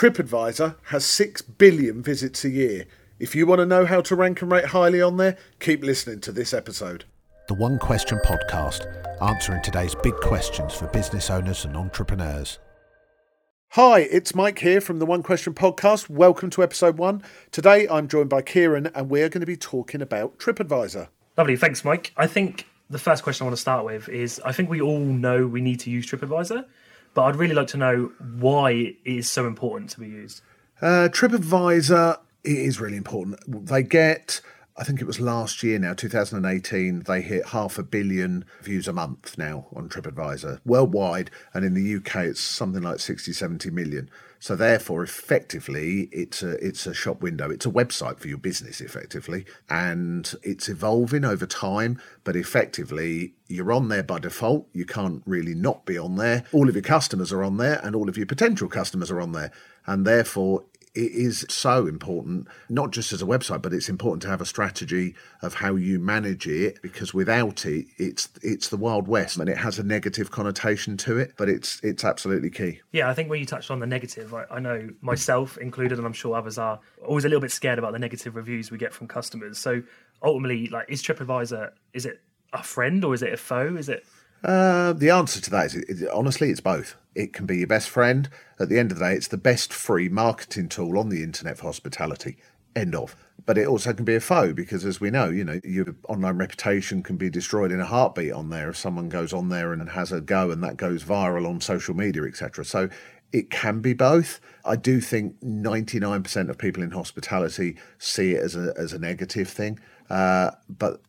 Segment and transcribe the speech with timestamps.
[0.00, 2.86] TripAdvisor has 6 billion visits a year.
[3.18, 6.22] If you want to know how to rank and rate highly on there, keep listening
[6.22, 7.04] to this episode.
[7.48, 8.86] The One Question Podcast,
[9.20, 12.58] answering today's big questions for business owners and entrepreneurs.
[13.72, 16.08] Hi, it's Mike here from the One Question Podcast.
[16.08, 17.22] Welcome to episode one.
[17.50, 21.08] Today I'm joined by Keiran and we're going to be talking about TripAdvisor.
[21.36, 22.14] Lovely, thanks, Mike.
[22.16, 25.00] I think the first question I want to start with is I think we all
[25.00, 26.64] know we need to use TripAdvisor
[27.14, 30.42] but I'd really like to know why it is so important to be used.
[30.80, 33.38] Uh, TripAdvisor is really important.
[33.66, 34.40] They get,
[34.76, 38.92] I think it was last year now, 2018, they hit half a billion views a
[38.92, 41.30] month now on TripAdvisor worldwide.
[41.52, 44.10] And in the UK, it's something like 60, 70 million.
[44.42, 47.50] So therefore, effectively, it's a it's a shop window.
[47.50, 52.00] It's a website for your business, effectively, and it's evolving over time.
[52.24, 54.66] But effectively, you're on there by default.
[54.72, 56.44] You can't really not be on there.
[56.52, 59.32] All of your customers are on there, and all of your potential customers are on
[59.32, 59.52] there,
[59.86, 64.28] and therefore it is so important, not just as a website, but it's important to
[64.28, 69.06] have a strategy of how you manage it because without it, it's it's the wild
[69.06, 72.80] west and it has a negative connotation to it, but it's it's absolutely key.
[72.90, 76.06] Yeah, I think when you touched on the negative, I, I know myself included, and
[76.06, 78.92] I'm sure others are always a little bit scared about the negative reviews we get
[78.92, 79.58] from customers.
[79.58, 79.82] So
[80.22, 82.20] ultimately, like, is TripAdvisor is it
[82.52, 83.76] a friend or is it a foe?
[83.76, 84.04] Is it
[84.42, 86.96] uh, the answer to that is, is, honestly, it's both.
[87.14, 88.28] It can be your best friend.
[88.58, 91.58] At the end of the day, it's the best free marketing tool on the internet
[91.58, 92.36] for hospitality.
[92.74, 93.16] End of.
[93.44, 96.38] But it also can be a foe because, as we know, you know, your online
[96.38, 99.88] reputation can be destroyed in a heartbeat on there if someone goes on there and
[99.90, 102.64] has a go and that goes viral on social media, etc.
[102.64, 102.88] So
[103.32, 104.40] it can be both.
[104.64, 109.48] I do think 99% of people in hospitality see it as a as a negative
[109.48, 109.80] thing.
[110.08, 111.00] Uh, but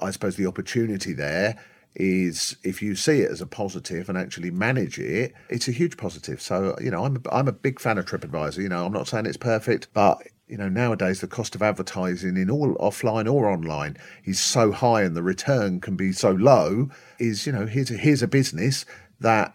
[0.00, 1.58] I suppose the opportunity there
[1.98, 5.96] is if you see it as a positive and actually manage it, it's a huge
[5.96, 6.40] positive.
[6.40, 8.58] So, you know, I'm a, I'm a big fan of TripAdvisor.
[8.58, 12.36] You know, I'm not saying it's perfect, but you know, nowadays the cost of advertising
[12.36, 16.88] in all offline or online is so high and the return can be so low.
[17.18, 18.86] Is, you know, here's a, here's a business
[19.20, 19.54] that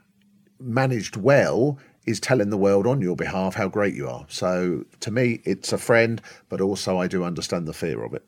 [0.60, 4.25] managed well is telling the world on your behalf how great you are.
[4.28, 8.25] So to me, it's a friend, but also I do understand the fear of it.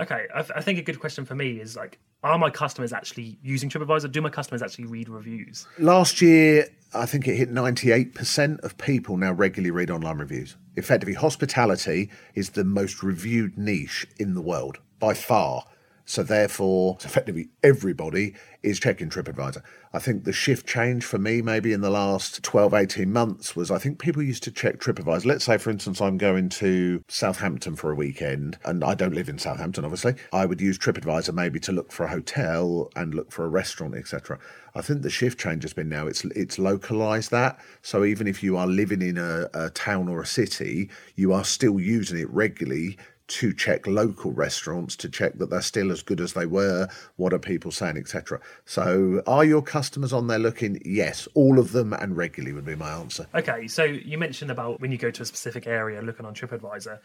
[0.00, 2.92] Okay, I, th- I, think a good question for me is like, are my customers
[2.92, 4.10] actually using TripAdvisor?
[4.10, 5.66] Do my customers actually read reviews?
[5.78, 10.56] Last year, I think it hit 98% of people now regularly read online reviews.
[10.76, 15.64] Effectively, hospitality is the most reviewed niche in the world by far.
[16.04, 19.62] So therefore, effectively everybody is checking TripAdvisor.
[19.92, 23.70] I think the shift change for me maybe in the last 12, 18 months was
[23.70, 25.26] I think people used to check TripAdvisor.
[25.26, 29.28] Let's say, for instance, I'm going to Southampton for a weekend and I don't live
[29.28, 30.14] in Southampton, obviously.
[30.32, 33.94] I would use TripAdvisor maybe to look for a hotel and look for a restaurant,
[33.94, 34.38] etc.
[34.74, 37.58] I think the shift change has been now it's it's localized that.
[37.82, 41.44] So even if you are living in a, a town or a city, you are
[41.44, 42.96] still using it regularly
[43.28, 47.32] to check local restaurants to check that they're still as good as they were what
[47.32, 50.80] are people saying etc so are your customers on there looking?
[50.84, 53.26] Yes all of them and regularly would be my answer.
[53.34, 56.98] Okay so you mentioned about when you go to a specific area looking on tripadvisor.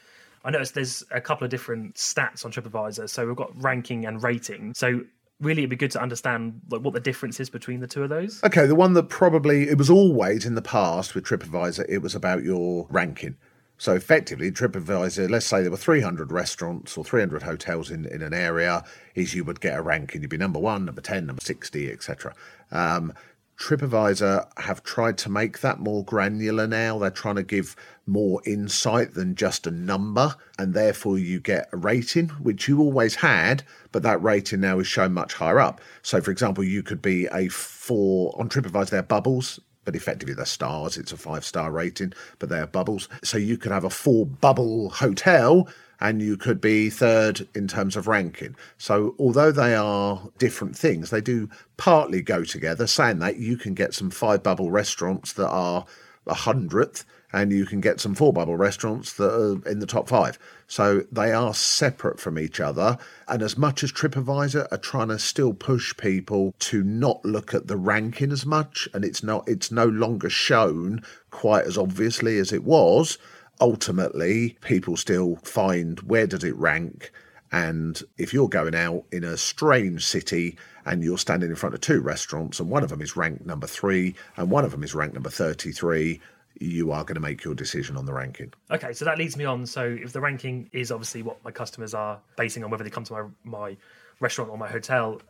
[0.46, 3.10] I noticed there's a couple of different stats on tripadvisor.
[3.10, 4.74] So we've got ranking and rating.
[4.76, 5.02] So
[5.42, 8.10] really it'd be good to understand like what the difference is between the two of
[8.10, 8.44] those.
[8.44, 12.16] Okay the one that probably it was always in the past with tripadvisor it was
[12.16, 13.36] about your ranking
[13.78, 18.34] so effectively, TripAdvisor, let's say there were 300 restaurants or 300 hotels in, in an
[18.34, 18.84] area,
[19.14, 20.22] is you would get a ranking.
[20.22, 22.34] You'd be number one, number 10, number 60, etc.
[22.72, 23.14] Um,
[23.58, 26.98] TripAdvisor have tried to make that more granular now.
[26.98, 31.78] They're trying to give more insight than just a number, and therefore you get a
[31.78, 35.82] rating, which you always had, but that rating now is shown much higher up.
[36.02, 40.46] So, for example, you could be a four on TripAdvisor, they're bubbles but effectively they're
[40.46, 40.98] stars.
[40.98, 43.08] It's a five star rating, but they're bubbles.
[43.24, 45.70] So you could have a four bubble hotel
[46.02, 48.58] and you could be third in terms of ranking.
[48.78, 52.86] So although they are different things, they do partly go together.
[52.86, 55.86] Saying that, you can get some five bubble restaurants that are
[56.28, 60.08] a hundredth and you can get some four bubble restaurants that are in the top
[60.08, 60.40] five.
[60.68, 62.98] So they are separate from each other.
[63.28, 67.68] And as much as TripAdvisor are trying to still push people to not look at
[67.68, 72.54] the ranking as much, and it's not it's no longer shown quite as obviously as
[72.54, 73.18] it was,
[73.60, 77.12] ultimately people still find where does it rank.
[77.52, 81.82] And if you're going out in a strange city and you're standing in front of
[81.82, 84.94] two restaurants and one of them is ranked number three and one of them is
[84.94, 86.20] ranked number 33,
[86.60, 88.54] you are going to make your decision on the ranking.
[88.72, 89.66] Okay, so that leads me on.
[89.66, 93.04] So if the ranking is obviously what my customers are basing on whether they come
[93.06, 93.78] to my my
[94.20, 95.22] restaurant or my hotel,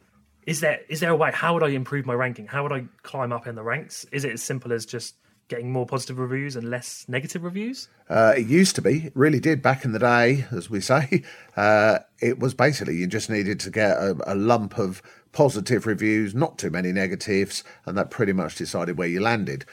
[0.46, 1.32] is there is there a way?
[1.34, 2.48] How would I improve my ranking?
[2.48, 4.06] How would I climb up in the ranks?
[4.12, 5.16] Is it as simple as just
[5.48, 7.88] getting more positive reviews and less negative reviews?
[8.10, 11.24] Uh, it used to be, it really did back in the day, as we say.
[11.58, 15.02] Uh, it was basically you just needed to get a, a, lump of
[15.32, 19.66] positive reviews, not too many negatives, and that pretty much decided where you landed.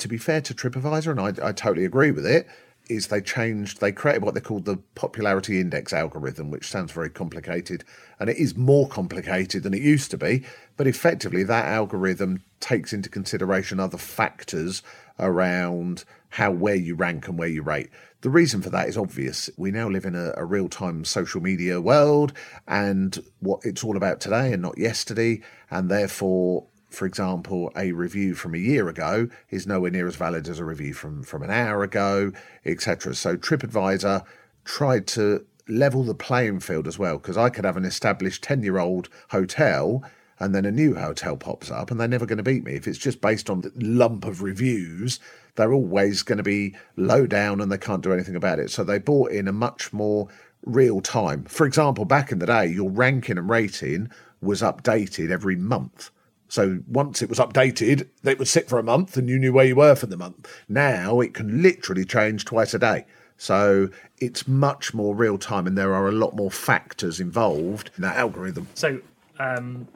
[0.00, 2.48] To be fair to TripAdvisor, and I, I totally agree with it,
[2.88, 7.10] is they changed, they created what they called the popularity index algorithm, which sounds very
[7.10, 7.84] complicated,
[8.18, 10.42] and it is more complicated than it used to be.
[10.78, 14.82] But effectively, that algorithm takes into consideration other factors
[15.18, 17.90] around how where you rank and where you rate.
[18.22, 19.50] The reason for that is obvious.
[19.58, 22.32] We now live in a, a real time social media world,
[22.66, 28.34] and what it's all about today and not yesterday, and therefore for example, a review
[28.34, 31.50] from a year ago is nowhere near as valid as a review from, from an
[31.50, 32.32] hour ago,
[32.64, 33.14] etc.
[33.14, 34.24] So TripAdvisor
[34.64, 38.62] tried to level the playing field as well, because I could have an established 10
[38.62, 40.04] year old hotel
[40.40, 42.74] and then a new hotel pops up and they're never going to beat me.
[42.74, 45.20] If it's just based on the lump of reviews,
[45.54, 48.70] they're always going to be low down and they can't do anything about it.
[48.70, 50.28] So they bought in a much more
[50.64, 51.44] real time.
[51.44, 54.10] For example, back in the day, your ranking and rating
[54.40, 56.10] was updated every month.
[56.50, 59.64] So once it was updated, it would sit for a month and you knew where
[59.64, 60.52] you were for the month.
[60.68, 63.06] Now it can literally change twice a day.
[63.36, 63.88] So
[64.18, 68.16] it's much more real time and there are a lot more factors involved in that
[68.16, 68.66] algorithm.
[68.74, 69.00] So
[69.38, 69.86] um,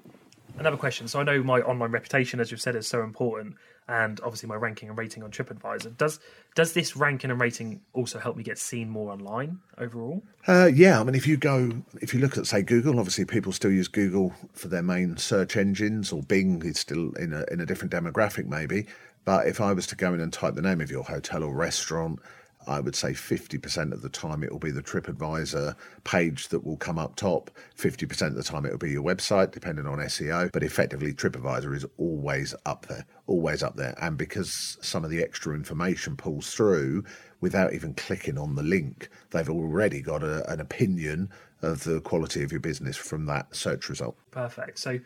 [0.56, 1.08] another question.
[1.08, 3.56] So I know my online reputation, as you've said, is so important
[3.88, 5.96] and obviously my ranking and rating on TripAdvisor.
[5.96, 6.20] Does
[6.54, 10.22] does this ranking and rating also help me get seen more online overall?
[10.46, 13.52] Uh, yeah, I mean, if you go, if you look at say Google, obviously people
[13.52, 17.60] still use Google for their main search engines, or Bing is still in a in
[17.60, 18.86] a different demographic maybe.
[19.24, 21.54] But if I was to go in and type the name of your hotel or
[21.54, 22.20] restaurant,
[22.66, 25.74] I would say 50% of the time it will be the TripAdvisor
[26.04, 27.50] page that will come up top.
[27.78, 30.52] 50% of the time it will be your website, depending on SEO.
[30.52, 33.94] But effectively, TripAdvisor is always up there, always up there.
[34.00, 37.04] And because some of the extra information pulls through
[37.40, 41.30] without even clicking on the link, they've already got a, an opinion
[41.62, 44.16] of the quality of your business from that search result.
[44.30, 44.78] Perfect.
[44.78, 45.02] So it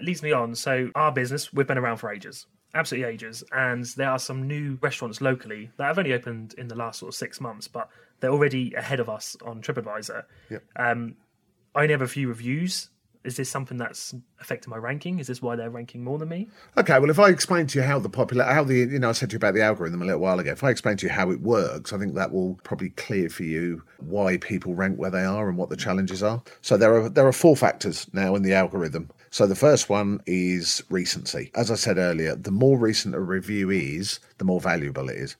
[0.00, 0.54] leads me on.
[0.54, 3.42] So, our business, we've been around for ages absolutely ages.
[3.52, 7.08] And there are some new restaurants locally that have only opened in the last sort
[7.08, 7.88] of six months, but
[8.20, 10.24] they're already ahead of us on TripAdvisor.
[10.50, 10.64] Yep.
[10.76, 11.16] Um,
[11.74, 12.90] I only have a few reviews.
[13.22, 15.18] Is this something that's affecting my ranking?
[15.18, 16.48] Is this why they're ranking more than me?
[16.78, 19.12] Okay, well, if I explain to you how the popular, how the, you know, I
[19.12, 20.52] said to you about the algorithm a little while ago.
[20.52, 23.42] If I explain to you how it works, I think that will probably clear for
[23.42, 26.42] you why people rank where they are and what the challenges are.
[26.62, 29.10] So there are there are four factors now in the algorithm.
[29.32, 31.52] So the first one is recency.
[31.54, 35.36] As I said earlier, the more recent a review is, the more valuable it is.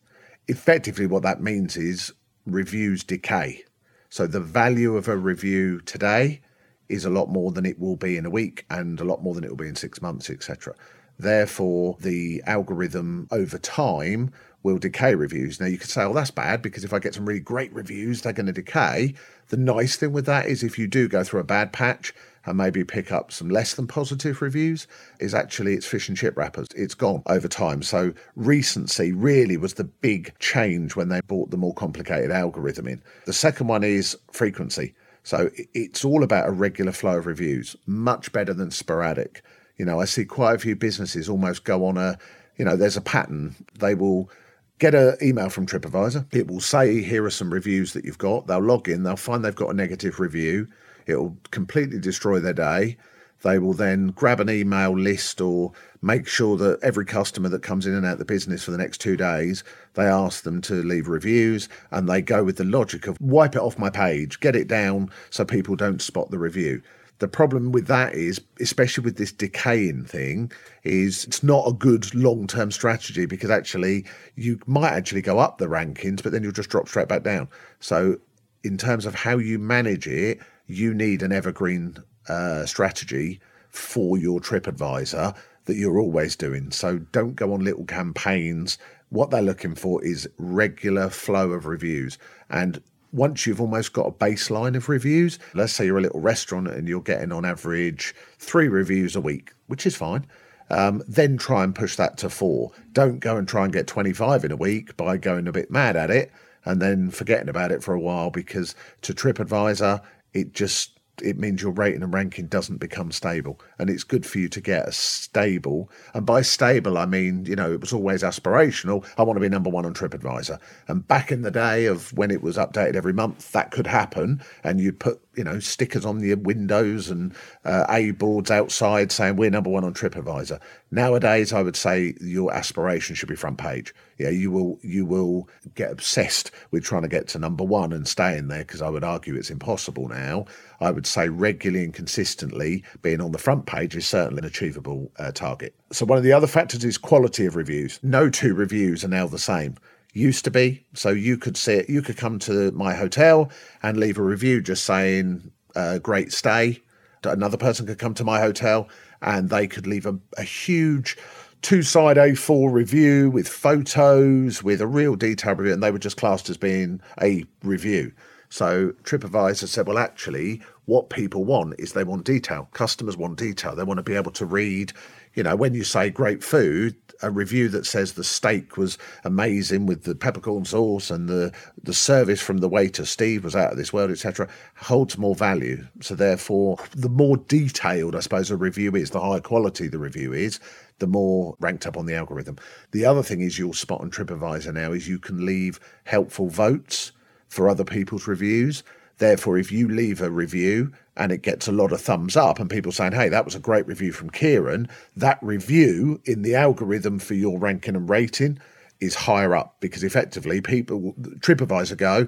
[0.47, 2.13] Effectively, what that means is
[2.47, 3.65] reviews decay.
[4.09, 6.41] So the value of a review today
[6.89, 9.35] is a lot more than it will be in a week and a lot more
[9.35, 10.75] than it will be in six months, etc.
[11.19, 14.31] Therefore, the algorithm over time
[14.63, 15.61] will decay reviews.
[15.61, 18.23] Now, you could say, oh, that's bad because if I get some really great reviews,
[18.23, 19.15] they're going to decay.
[19.49, 22.15] The nice thing with that is if you do go through a bad patch,
[22.47, 24.87] and maybe pick up some less than positive reviews
[25.19, 26.67] is actually it's fish and chip wrappers.
[26.75, 27.83] It's gone over time.
[27.83, 33.03] So recency really was the big change when they brought the more complicated algorithm in.
[33.27, 34.95] The second one is frequency.
[35.23, 39.45] So it's all about a regular flow of reviews, much better than sporadic.
[39.77, 42.19] You know, I see quite a few businesses almost go on a,
[42.57, 43.55] you know, there's a pattern.
[43.79, 44.31] They will
[44.79, 46.35] get an email from TripAdvisor.
[46.35, 48.47] It will say, here are some reviews that you've got.
[48.47, 50.69] They'll log in, they'll find they've got a negative review.
[51.07, 52.97] It'll completely destroy their day.
[53.43, 57.87] They will then grab an email list or make sure that every customer that comes
[57.87, 59.65] in and out of the business for the next two days,
[59.95, 63.63] they ask them to leave reviews and they go with the logic of wipe it
[63.63, 66.83] off my page, get it down so people don't spot the review.
[67.21, 70.51] The problem with that is, especially with this decaying thing,
[70.85, 75.59] is it's not a good long term strategy because actually you might actually go up
[75.59, 77.49] the rankings, but then you'll just drop straight back down.
[77.79, 78.17] So,
[78.65, 81.97] in terms of how you manage it, you need an evergreen
[82.29, 85.35] uh, strategy for your TripAdvisor
[85.65, 86.71] that you're always doing.
[86.71, 88.79] So don't go on little campaigns.
[89.11, 92.19] What they're looking for is regular flow of reviews.
[92.49, 96.69] And once you've almost got a baseline of reviews, let's say you're a little restaurant
[96.69, 100.27] and you're getting on average three reviews a week, which is fine.
[100.71, 102.71] Um, then try and push that to four.
[102.93, 105.97] Don't go and try and get 25 in a week by going a bit mad
[105.97, 106.31] at it
[106.65, 110.01] and then forgetting about it for a while because to TripAdvisor,
[110.33, 114.39] it just it means your rating and ranking doesn't become stable and it's good for
[114.39, 118.23] you to get a stable and by stable i mean you know it was always
[118.23, 120.59] aspirational i want to be number one on tripadvisor
[120.89, 124.43] and back in the day of when it was updated every month that could happen
[124.65, 127.35] and you'd put you know stickers on the windows and
[127.65, 130.61] uh, A boards outside saying we're number one on TripAdvisor.
[130.91, 133.95] Nowadays, I would say your aspiration should be front page.
[134.19, 138.07] Yeah, you will you will get obsessed with trying to get to number one and
[138.07, 140.47] staying there because I would argue it's impossible now.
[140.81, 145.11] I would say regularly and consistently being on the front page is certainly an achievable
[145.19, 145.75] uh, target.
[145.93, 148.01] So one of the other factors is quality of reviews.
[148.03, 149.77] No two reviews are now the same
[150.13, 150.85] used to be.
[150.95, 153.51] So you could say you could come to my hotel
[153.83, 156.83] and leave a review just saying uh, "great stay."
[157.23, 158.89] Another person could come to my hotel
[159.21, 161.19] and they could leave a, a huge
[161.63, 166.49] two-side A4 review with photos, with a real detailed review, and they were just classed
[166.49, 168.13] as being a review.
[168.51, 172.69] So TripAdvisor said, well, actually, what people want is they want detail.
[172.73, 173.77] Customers want detail.
[173.77, 174.93] They want to be able to read,
[175.35, 179.87] you know, when you say great food, a review that says the steak was amazing
[179.87, 181.53] with the peppercorn sauce and the
[181.83, 185.87] the service from the waiter Steve was out of this world, etc., holds more value.
[186.01, 190.33] So therefore, the more detailed, I suppose, a review is, the higher quality the review
[190.33, 190.59] is,
[190.99, 192.57] the more ranked up on the algorithm.
[192.91, 197.13] The other thing is you'll spot on TripAdvisor now is you can leave helpful votes
[197.51, 198.83] for other people's reviews.
[199.19, 202.71] Therefore, if you leave a review and it gets a lot of thumbs up and
[202.71, 207.19] people saying, hey, that was a great review from Keiran, that review in the algorithm
[207.19, 208.59] for your ranking and rating
[209.01, 212.27] is higher up because effectively people, TripAdvisor go,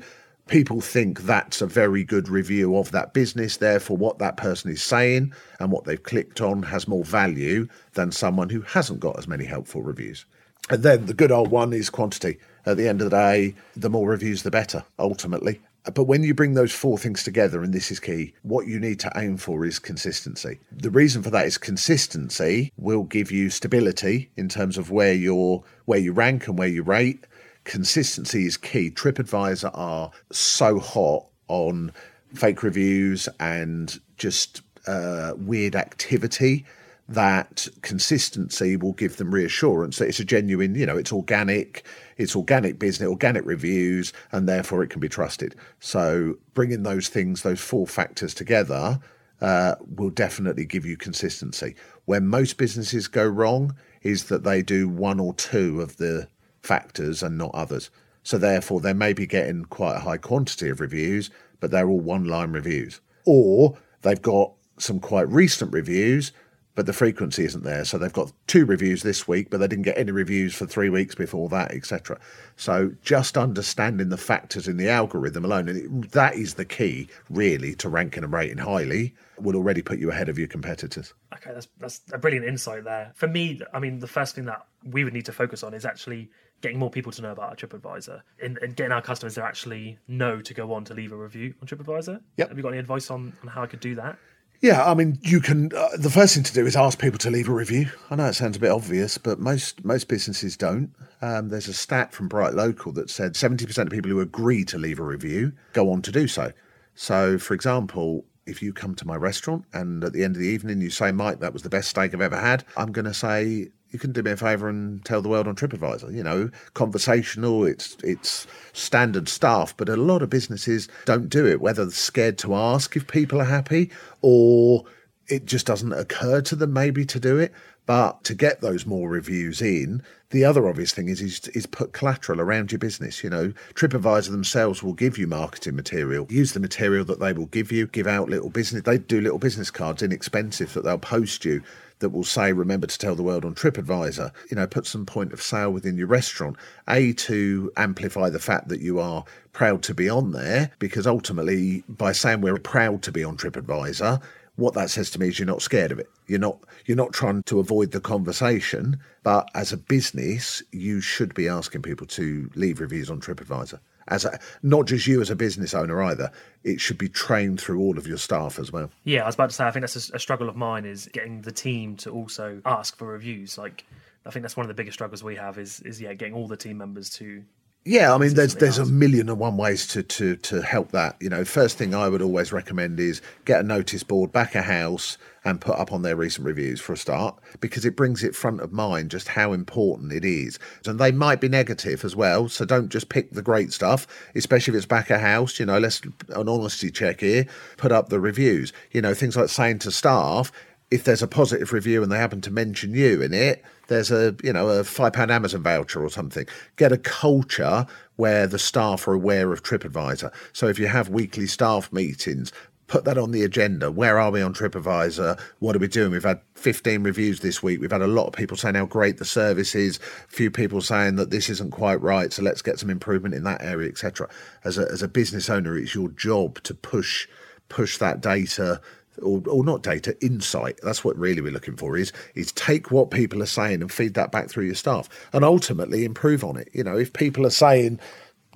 [0.48, 3.56] people think that's a very good review of that business.
[3.56, 8.12] Therefore, what that person is saying and what they've clicked on has more value than
[8.12, 10.26] someone who hasn't got as many helpful reviews.
[10.68, 12.38] And then the good old one is quantity.
[12.64, 15.60] At the end of the day, the more reviews, the better, ultimately.
[15.94, 19.00] But when you bring those four things together, and this is key, what you need
[19.00, 20.60] to aim for is consistency.
[20.70, 25.64] The reason for that is consistency will give you stability in terms of where you're
[25.86, 27.26] where you rank and where you rate.
[27.64, 28.90] Consistency is key.
[28.90, 31.92] TripAdvisor are so hot on
[32.32, 36.64] fake reviews and just uh, weird activity
[37.08, 41.84] that consistency will give them reassurance that it's a genuine, you know, it's organic,
[42.16, 45.54] it's organic business, organic reviews, and therefore it can be trusted.
[45.80, 49.00] So bringing those things, those four factors together,
[49.40, 51.74] uh, will definitely give you consistency.
[52.04, 56.28] Where most businesses go wrong is that they do one or two of the
[56.62, 57.90] factors and not others.
[58.22, 62.00] So therefore, they may be getting quite a high quantity of reviews, but they're all
[62.00, 66.32] one-line reviews, or they've got some quite recent reviews
[66.74, 67.84] but the frequency isn't there.
[67.84, 70.88] So they've got two reviews this week, but they didn't get any reviews for three
[70.88, 72.18] weeks before that, etc.
[72.56, 77.08] So just understanding the factors in the algorithm alone, and it, that is the key,
[77.28, 81.12] really, to ranking and rating highly, will already put you ahead of your competitors.
[81.34, 83.12] Okay, that's that's a brilliant insight there.
[83.14, 85.84] For me, I mean, the first thing that we would need to focus on is
[85.84, 86.30] actually
[86.62, 89.98] getting more people to know about our TripAdvisor and, and getting our customers to actually
[90.06, 92.20] know to go on to leave a review on TripAdvisor.
[92.36, 92.48] Yep.
[92.48, 94.16] Have you got any advice on, on how I could do that?
[94.62, 95.72] Yeah, I mean, you can.
[95.76, 97.90] Uh, the first thing to do is ask people to leave a review.
[98.10, 100.94] I know it sounds a bit obvious, but most most businesses don't.
[101.20, 105.00] Um, there's a stat from BrightLocal that said 70% of people who agree to leave
[105.00, 106.52] a review go on to do so.
[106.94, 110.48] So, for example, if you come to my restaurant and at the end of the
[110.48, 113.14] evening you say, Mike, that was the best steak I've ever had, I'm going to
[113.14, 116.12] say, you can do me a favour and tell the world on TripAdvisor.
[116.14, 121.60] You know, conversational, it's it's standard stuff, but a lot of businesses don't do it,
[121.60, 123.90] whether they're scared to ask if people are happy
[124.22, 124.84] or
[125.28, 127.52] it just doesn't occur to them maybe to do it.
[127.84, 131.92] But to get those more reviews in, the other obvious thing is, is is put
[131.92, 133.24] collateral around your business.
[133.24, 136.26] You know, TripAdvisor themselves will give you marketing material.
[136.30, 137.88] Use the material that they will give you.
[137.88, 138.82] Give out little business.
[138.82, 141.60] They do little business cards, inexpensive, that they'll post you
[142.02, 144.30] that will say, remember to tell the world on TripAdvisor.
[144.50, 146.56] You know, put some point of sale within your restaurant.
[146.88, 151.82] A, to amplify the fact that you are proud to be on there, because ultimately,
[151.88, 154.20] by saying we're proud to be on TripAdvisor,
[154.56, 156.10] what that says to me is you're not scared of it.
[156.26, 161.34] You're not you're not trying to avoid the conversation, but as a business, you should
[161.34, 163.78] be asking people to leave reviews on TripAdvisor.
[164.12, 166.30] As a, not just you as a business owner either,
[166.64, 168.90] it should be trained through all of your staff as well.
[169.04, 171.08] Yeah, I was about to say I think that's a, a struggle of mine is
[171.12, 173.56] getting the team to also ask for reviews.
[173.56, 173.84] Like
[174.26, 176.46] I think that's one of the biggest struggles we have is is yeah getting all
[176.46, 177.42] the team members to
[177.84, 181.16] yeah, I mean, there's there's a million and one ways to, to to help that.
[181.20, 184.62] You know, first thing I would always recommend is get a notice board, back a
[184.62, 188.36] house, and put up on their recent reviews for a start, because it brings it
[188.36, 190.60] front of mind just how important it is.
[190.86, 194.74] And they might be negative as well, so don't just pick the great stuff, especially
[194.74, 195.58] if it's back a house.
[195.58, 197.46] You know, let's an honesty check here.
[197.78, 198.72] Put up the reviews.
[198.92, 200.52] You know, things like saying to staff,
[200.92, 204.34] if there's a positive review and they happen to mention you in it, there's a
[204.42, 206.46] you know a five pound Amazon voucher or something.
[206.76, 210.32] Get a culture where the staff are aware of TripAdvisor.
[210.52, 212.52] So if you have weekly staff meetings,
[212.86, 213.90] put that on the agenda.
[213.90, 215.40] Where are we on TripAdvisor?
[215.60, 216.12] What are we doing?
[216.12, 217.80] We've had 15 reviews this week.
[217.80, 219.98] We've had a lot of people saying how great the service is.
[219.98, 223.44] A few people saying that this isn't quite right, so let's get some improvement in
[223.44, 224.28] that area, etc.
[224.64, 227.26] As a, as a business owner, it's your job to push
[227.68, 228.78] push that data
[229.20, 233.10] or, or not data insight that's what really we're looking for is is take what
[233.10, 236.68] people are saying and feed that back through your staff and ultimately improve on it
[236.72, 237.98] you know if people are saying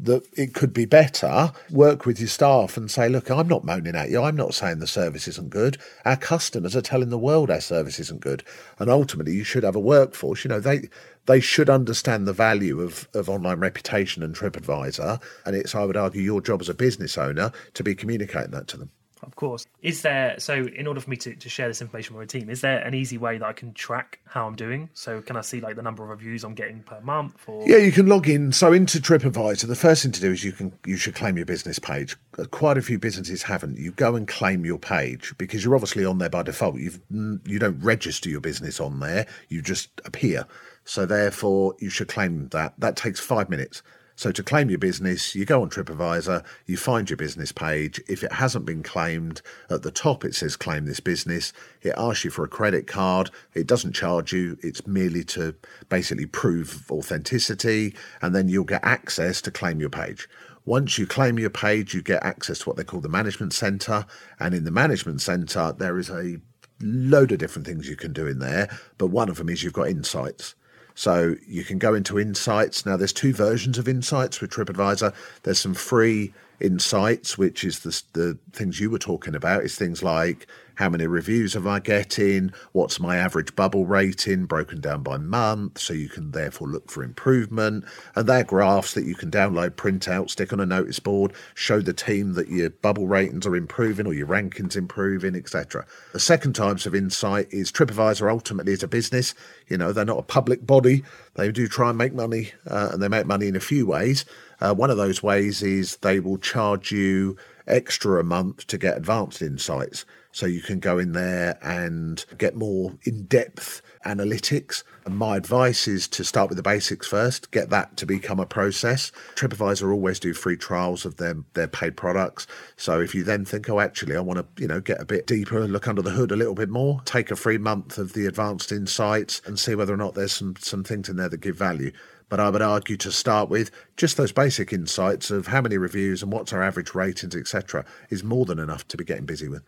[0.01, 3.97] that it could be better, work with your staff and say, look, I'm not moaning
[3.97, 4.23] at you.
[4.23, 5.79] I'm not saying the service isn't good.
[6.05, 8.45] Our customers are telling the world our service isn't good.
[8.79, 10.45] And ultimately you should have a workforce.
[10.45, 10.89] You know, they
[11.25, 15.21] they should understand the value of, of online reputation and TripAdvisor.
[15.45, 18.69] And it's, I would argue, your job as a business owner to be communicating that
[18.69, 18.91] to them.
[19.23, 19.67] Of course.
[19.83, 22.51] Is there, so in order for me to, to share this information with my team,
[22.51, 24.91] is there an easy way that I can track how I'm doing?
[24.93, 27.67] So can I see like the number of reviews I'm getting per month or?
[27.67, 28.53] Yeah, you can log in.
[28.53, 31.47] So into TripAdvisor, the first thing to do is you can, you should claim your
[31.47, 32.17] business page.
[32.39, 33.79] Uh, quite a few businesses haven't.
[33.79, 36.77] You go and claim your page because you're obviously on there by default.
[36.77, 39.27] You've, you don't register your business on there.
[39.49, 40.47] You just appear.
[40.85, 42.75] So therefore you should claim that.
[42.79, 43.83] That takes five minutes.
[44.17, 48.01] So to claim your business, you go on TripAdvisor, you find your business page.
[48.09, 51.53] If it hasn't been claimed, at the top it says claim this business.
[51.83, 53.31] It asks you for a credit card.
[53.53, 54.57] It doesn't charge you.
[54.63, 55.55] It's merely to
[55.91, 60.27] basically prove authenticity, and then you'll get access to claim your page.
[60.65, 64.07] Once you claim your page, you get access to what they call the management center.
[64.41, 66.39] And in the management center, there is a
[66.81, 68.69] load of different things you can do in there,
[68.99, 70.55] but one of them is you've got insights.
[70.97, 72.87] So you can go into Insights.
[72.87, 75.15] Now, there's two versions of Insights with TripAdvisor.
[75.43, 80.03] There's some free insights, which is the, the things you were talking about, is things
[80.03, 80.47] like
[80.77, 85.79] how many reviews am I getting, what's my average bubble rating broken down by month,
[85.79, 87.85] so you can therefore look for improvement.
[88.15, 91.81] And they're graphs that you can download, print out, stick on a notice board, show
[91.81, 95.87] the team that your bubble ratings are improving or your rankings improving, etc.
[96.13, 99.35] The second types of insight is TripAdvisor ultimately is a business.
[99.69, 101.05] You know, they're not a public body.
[101.35, 104.25] They do try and make money, uh, and they make money in a few ways.
[104.61, 108.97] Uh, one of those ways is they will charge you extra a month to get
[108.97, 110.05] advanced insights.
[110.37, 114.83] So you can go in there and get more in depth analytics.
[115.07, 118.45] And my advice is to start with the basics first, get that to become a
[118.45, 119.13] process.
[119.37, 122.47] TripAdvisor always do free trials of their, their paid products.
[122.77, 125.27] So if you then think, oh, actually, I want to, you know, get a bit
[125.27, 128.13] deeper, and look under the hood a little bit more, take a free month of
[128.13, 131.41] the advanced insights and see whether or not there's some, some things in there that
[131.41, 131.93] give value.
[132.29, 136.23] But I would argue to start with, just those basic insights of how many reviews
[136.23, 139.63] and what's our average ratings, etc., is more than enough to be getting busy with.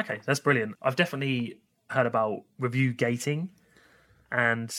[0.00, 0.76] Okay, that's brilliant.
[0.82, 1.58] I've definitely
[1.90, 3.50] heard about review gating,
[4.32, 4.74] and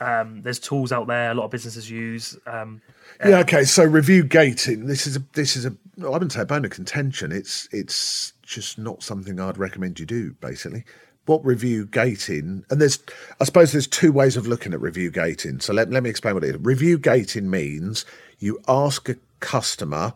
[0.00, 2.36] um, there's tools out there a lot of businesses use.
[2.46, 2.82] Um,
[3.24, 3.38] yeah.
[3.38, 3.64] Okay.
[3.64, 4.86] So review gating.
[4.86, 7.32] This is a this is a I wouldn't say a bone of contention.
[7.32, 10.32] It's it's just not something I'd recommend you do.
[10.40, 10.84] Basically,
[11.26, 12.98] what review gating and there's
[13.40, 15.60] I suppose there's two ways of looking at review gating.
[15.60, 16.60] So let let me explain what it is.
[16.60, 18.04] Review gating means
[18.38, 20.14] you ask a customer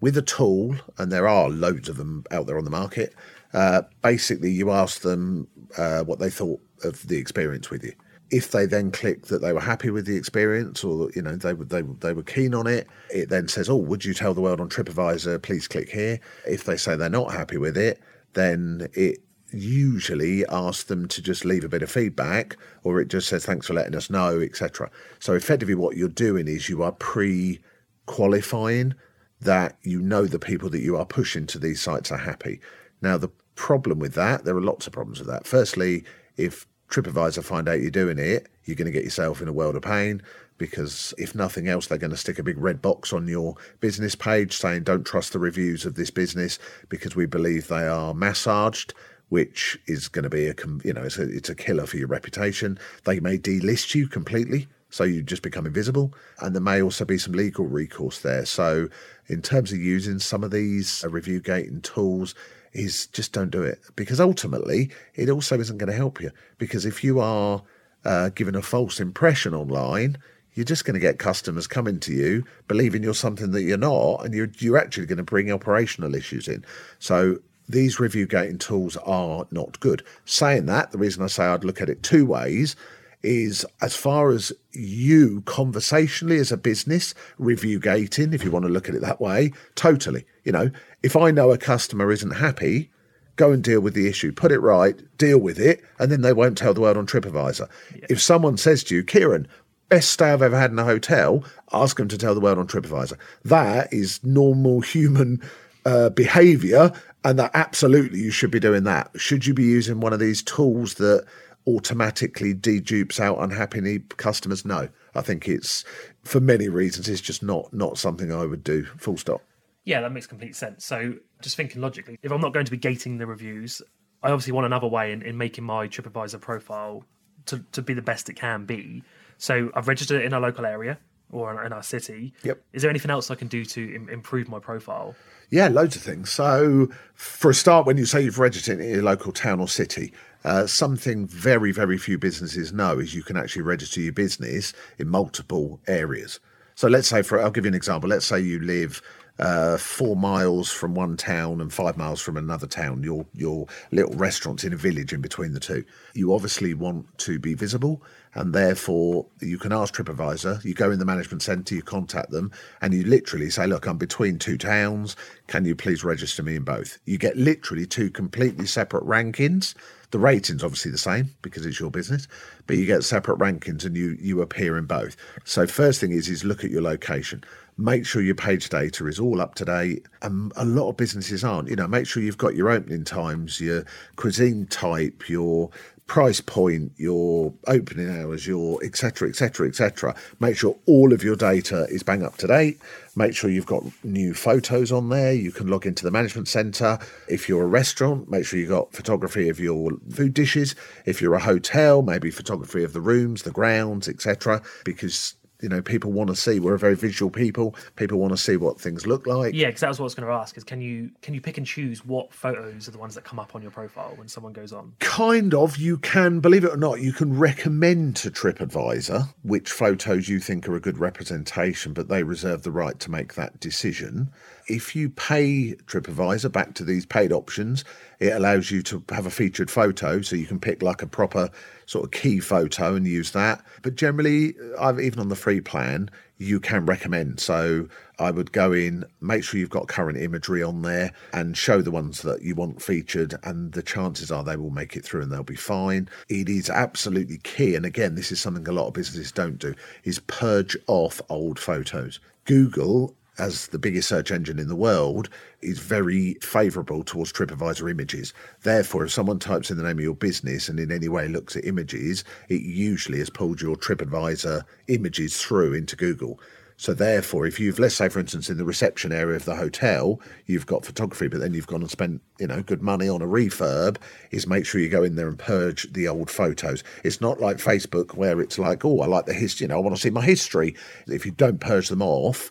[0.00, 3.14] with a tool, and there are loads of them out there on the market
[3.54, 7.92] uh, basically, you ask them uh, what they thought of the experience with you.
[8.30, 11.54] If they then click that they were happy with the experience, or you know they
[11.54, 14.60] they they were keen on it, it then says, "Oh, would you tell the world
[14.60, 15.40] on TripAdvisor?
[15.40, 18.00] Please click here." If they say they're not happy with it,
[18.34, 23.28] then it usually asks them to just leave a bit of feedback, or it just
[23.28, 24.90] says, "Thanks for letting us know," etc.
[25.20, 28.94] So effectively, what you're doing is you are pre-qualifying
[29.40, 32.60] that you know the people that you are pushing to these sites are happy.
[33.00, 35.46] Now, the problem with that, there are lots of problems with that.
[35.46, 36.04] Firstly,
[36.36, 39.76] if TripAdvisor find out you're doing it, you're going to get yourself in a world
[39.76, 40.22] of pain
[40.58, 44.14] because if nothing else, they're going to stick a big red box on your business
[44.14, 46.58] page saying, don't trust the reviews of this business
[46.88, 48.92] because we believe they are massaged.
[49.30, 52.08] Which is going to be a, you know, it's a, it's a killer for your
[52.08, 52.78] reputation.
[53.04, 56.14] They may delist you completely, so you just become invisible.
[56.40, 58.46] And there may also be some legal recourse there.
[58.46, 58.88] So,
[59.26, 62.34] in terms of using some of these review gating tools,
[62.78, 63.80] is just don't do it.
[63.96, 66.30] Because ultimately it also isn't going to help you.
[66.58, 67.62] Because if you are
[68.04, 70.18] uh, given a false impression online
[70.58, 74.24] you're just going to get customers coming to you believing you're something that you're not
[74.24, 76.64] and you're, you're actually going to bring operational issues in.
[76.98, 77.38] So
[77.68, 80.02] these review gating tools are not good.
[80.24, 82.74] Saying that the reason i say i'd look at it two ways
[83.22, 88.70] is as far as you conversationally as a business review gating if you want to
[88.70, 90.24] look at it that way totally.
[90.42, 90.70] You know
[91.02, 92.90] if I know a customer isn't happy,
[93.36, 96.32] go and deal with the issue, put it right, deal with it, and then they
[96.32, 97.68] won't tell the world on TripAdvisor.
[97.94, 98.06] Yeah.
[98.10, 99.46] If someone says to you, Keiran,
[99.88, 102.66] best stay I've ever had in a hotel, ask them to tell the world on
[102.66, 103.16] TripAdvisor.
[103.44, 105.40] That is normal human
[105.86, 106.92] uh, behavior,
[107.24, 109.10] and that absolutely you should be doing that.
[109.16, 111.24] Should you be using one of these tools that
[111.66, 114.64] automatically dedupes out unhappy customers?
[114.64, 115.84] No, I think it's
[116.24, 117.08] for many reasons.
[117.08, 118.84] It's just not not something I would do.
[118.98, 119.42] Full stop.
[119.88, 120.84] Yeah, that makes complete sense.
[120.84, 123.80] So, just thinking logically, if I'm not going to be gating the reviews,
[124.22, 127.04] I obviously want another way in, in making my TripAdvisor profile
[127.46, 129.02] to, to be the best it can be.
[129.38, 130.98] So, I've registered it in a local area
[131.32, 132.34] or in our city.
[132.42, 132.62] Yep.
[132.74, 135.14] Is there anything else I can do to Im- improve my profile?
[135.48, 136.30] Yeah, loads of things.
[136.30, 140.12] So, for a start, when you say you've registered in your local town or city,
[140.44, 145.08] uh, something very, very few businesses know is you can actually register your business in
[145.08, 146.40] multiple areas.
[146.74, 148.10] So, let's say, for I'll give you an example.
[148.10, 149.00] Let's say you live
[149.38, 153.02] uh, four miles from one town and five miles from another town.
[153.02, 155.84] Your your little restaurant's in a village in between the two.
[156.14, 158.02] You obviously want to be visible,
[158.34, 160.64] and therefore you can ask TripAdvisor.
[160.64, 163.98] You go in the management centre, you contact them, and you literally say, "Look, I'm
[163.98, 165.16] between two towns.
[165.46, 169.74] Can you please register me in both?" You get literally two completely separate rankings.
[170.10, 172.28] The rating's obviously the same because it's your business,
[172.66, 175.16] but you get separate rankings and you you appear in both.
[175.44, 177.44] So first thing is is look at your location
[177.78, 180.04] make sure your page data is all up to date.
[180.20, 181.68] And a lot of businesses aren't.
[181.68, 183.84] You know, make sure you've got your opening times, your
[184.16, 185.70] cuisine type, your
[186.08, 189.28] price point, your opening hours, your etc.
[189.28, 189.68] etc.
[189.68, 190.16] etc.
[190.40, 192.80] Make sure all of your data is bang up to date.
[193.14, 195.32] Make sure you've got new photos on there.
[195.32, 196.98] You can log into the management center.
[197.28, 200.74] If you're a restaurant, make sure you've got photography of your food dishes.
[201.04, 204.62] If you're a hotel, maybe photography of the rooms, the grounds, etc.
[204.84, 208.36] Because you know people want to see we're a very visual people people want to
[208.36, 209.54] see what things look like.
[209.54, 211.40] Yeah because that was what i was going to ask is can you can you
[211.40, 214.28] pick and choose what photos are the ones that come up on your profile when
[214.28, 214.92] someone goes on?
[215.00, 220.28] Kind of you can believe it or not you can recommend to tripadvisor which photos
[220.28, 224.30] you think are a good representation but they reserve the right to make that decision.
[224.68, 227.84] If you pay TripAdvisor back to these paid options,
[228.20, 231.50] it allows you to have a featured photo, so you can pick like a proper
[231.88, 233.64] sort of key photo and use that.
[233.80, 237.40] But generally, I've even on the free plan, you can recommend.
[237.40, 241.80] So I would go in, make sure you've got current imagery on there, and show
[241.80, 243.36] the ones that you want featured.
[243.42, 246.10] And the chances are they will make it through and they'll be fine.
[246.28, 247.74] It is absolutely key.
[247.74, 249.74] And again, this is something a lot of businesses don't do:
[250.04, 252.20] is purge off old photos.
[252.44, 255.28] Google as the biggest search engine in the world,
[255.60, 258.32] is very favourable towards TripAdvisor images.
[258.62, 261.56] Therefore, if someone types in the name of your business and in any way looks
[261.56, 266.40] at images, it usually has pulled your TripAdvisor images through into Google.
[266.80, 270.20] So therefore, if you've, let's say, for instance, in the reception area of the hotel,
[270.46, 273.26] you've got photography, but then you've gone and spent, you know, good money on a
[273.26, 273.96] refurb,
[274.30, 276.84] is make sure you go in there and purge the old photos.
[277.02, 279.80] It's not like Facebook where it's like, oh, I like the history, you know, I
[279.80, 280.76] want to see my history.
[281.08, 282.48] If you don't purge them off,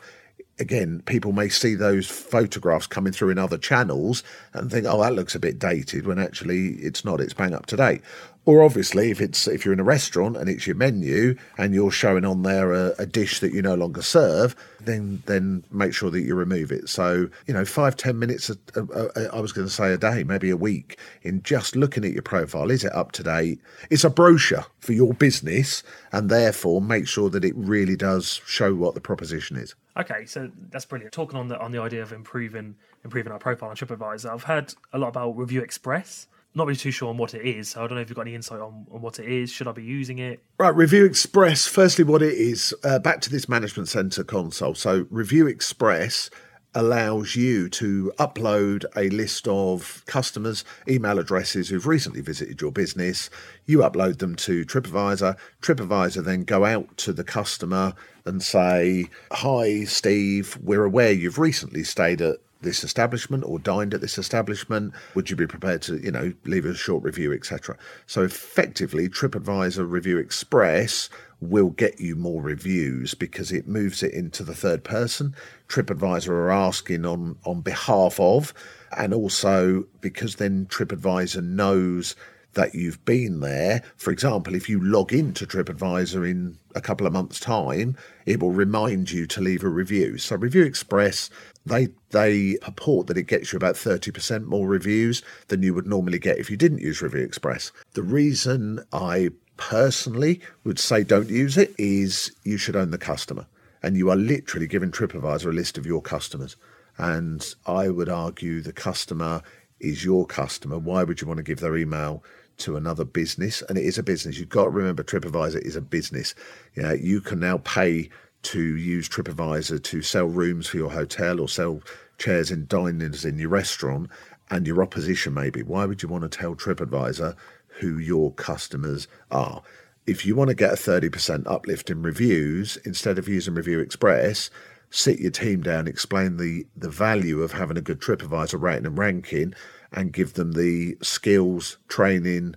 [0.59, 5.13] again, people may see those photographs coming through in other channels and think, oh, that
[5.13, 8.01] looks a bit dated, when actually it's not, it's bang up to date.
[8.47, 11.91] Or obviously, if it's if you're in a restaurant and it's your menu and you're
[11.91, 16.09] showing on there a, a, dish that you no longer serve, then then make sure
[16.09, 16.87] that you remove it.
[16.87, 18.49] So you know, five ten minutes.
[18.77, 22.21] I was going to say a day, maybe a week, in just looking at your
[22.21, 22.71] profile.
[22.71, 23.59] Is it up to date?
[23.89, 28.73] It's a brochure for your business, and therefore make sure that it really does show
[28.73, 29.75] what the proposition is.
[29.97, 31.11] Okay, so that's brilliant.
[31.11, 34.73] Talking on the on the idea of improving improving our profile on TripAdvisor, I've heard
[34.93, 37.69] a lot about Review Express not really too sure on what it is.
[37.69, 39.51] So I don't know if you've got any insight on, on what it is.
[39.51, 40.43] Should I be using it?
[40.57, 41.67] Right, Review Express.
[41.67, 42.73] Firstly, what it is.
[42.83, 44.73] Uh, back to this management center console.
[44.73, 46.29] So Review Express
[46.75, 53.29] allows you to upload a list of customers' email addresses who've recently visited your business.
[53.65, 55.37] You upload them to TripAdvisor.
[55.61, 57.93] TripAdvisor then go out to the customer
[58.25, 64.01] and say, Hi, Steve, we're aware you've recently stayed at this establishment or dined at
[64.01, 64.93] this establishment?
[65.15, 67.77] Would you be prepared to, you know, leave a short review, etc.?
[68.05, 74.43] So effectively, TripAdvisor Review Express will get you more reviews because it moves it into
[74.43, 75.35] the third person.
[75.67, 78.53] TripAdvisor are asking on on behalf of,
[78.97, 82.15] and also because then TripAdvisor knows
[82.57, 83.83] that you've been there.
[83.97, 87.95] For example, if you log into TripAdvisor in a couple of months' time,
[88.25, 90.17] it will remind you to leave a review.
[90.17, 91.29] So Review Express,
[91.65, 96.17] they they purport that it gets you about 30% more reviews than you would normally
[96.17, 97.71] get if you didn't use Review Express.
[97.93, 103.47] The reason I personally would say don't use it is you should own the customer.
[103.83, 106.55] And you are literally giving TripAdvisor a list of your customers.
[106.97, 109.43] And I would argue the customer
[109.79, 110.79] is your customer.
[110.79, 112.23] Why would you want to give their email
[112.57, 114.39] to another business, and it is a business.
[114.39, 116.33] You've got to remember TripAdvisor is a business.
[116.73, 118.09] You you can now pay
[118.43, 121.81] to use TripAdvisor to sell rooms for your hotel or sell
[122.17, 124.09] chairs and diners in your restaurant
[124.49, 127.35] and your opposition maybe, why would you want to tell TripAdvisor
[127.79, 129.61] who your customers are?
[130.05, 134.49] If you want to get a 30% uplift in reviews, instead of using Review Express,
[134.89, 138.97] sit your team down, explain the, the value of having a good TripAdvisor rating and
[138.97, 139.53] ranking,
[139.91, 142.55] and give them the skills, training,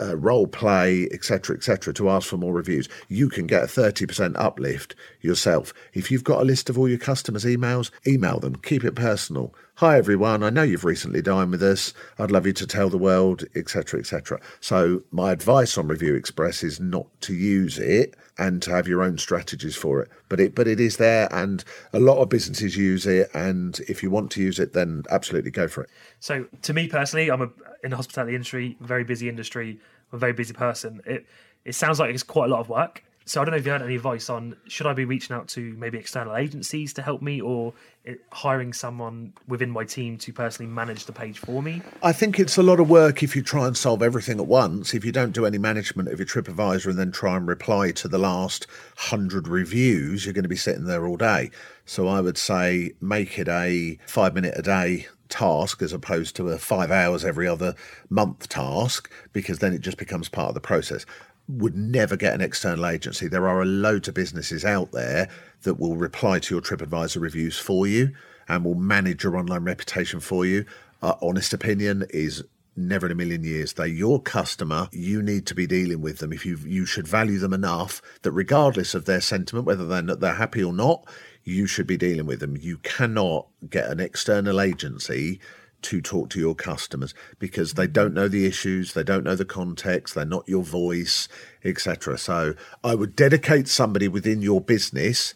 [0.00, 4.34] uh, role play, etc., etc., to ask for more reviews, you can get a 30%
[4.38, 5.72] uplift yourself.
[5.92, 9.54] If you've got a list of all your customers' emails, email them, keep it personal.
[9.82, 10.44] Hi, everyone.
[10.44, 11.92] I know you've recently dined with us.
[12.16, 14.40] I'd love you to tell the world, etc., etc.
[14.60, 19.02] So, my advice on Review Express is not to use it and to have your
[19.02, 20.08] own strategies for it.
[20.28, 23.28] But it, but it is there, and a lot of businesses use it.
[23.34, 25.90] And if you want to use it, then absolutely go for it.
[26.20, 27.50] So, to me personally, I'm a,
[27.82, 29.80] in the hospitality industry, very busy industry,
[30.12, 31.00] I'm a very busy person.
[31.04, 31.26] It
[31.64, 33.02] it sounds like it's quite a lot of work.
[33.24, 35.48] So I don't know if you had any advice on should I be reaching out
[35.48, 37.72] to maybe external agencies to help me, or
[38.06, 41.82] eh, hiring someone within my team to personally manage the page for me?
[42.02, 44.94] I think it's a lot of work if you try and solve everything at once.
[44.94, 48.08] If you don't do any management of your TripAdvisor and then try and reply to
[48.08, 51.50] the last hundred reviews, you're going to be sitting there all day.
[51.84, 56.50] So I would say make it a five minute a day task as opposed to
[56.50, 57.74] a five hours every other
[58.10, 61.06] month task because then it just becomes part of the process
[61.48, 63.28] would never get an external agency.
[63.28, 65.28] There are a load of businesses out there
[65.62, 68.12] that will reply to your TripAdvisor reviews for you
[68.48, 70.64] and will manage your online reputation for you.
[71.02, 72.44] Uh, honest opinion is
[72.76, 73.72] never in a million years.
[73.72, 74.88] They're your customer.
[74.92, 76.32] You need to be dealing with them.
[76.32, 80.34] If you you should value them enough that regardless of their sentiment, whether they're they're
[80.34, 81.06] happy or not,
[81.44, 82.56] you should be dealing with them.
[82.56, 85.40] You cannot get an external agency
[85.82, 87.92] to talk to your customers because they mm-hmm.
[87.92, 91.28] don't know the issues, they don't know the context, they're not your voice,
[91.64, 92.18] etc.
[92.18, 95.34] So I would dedicate somebody within your business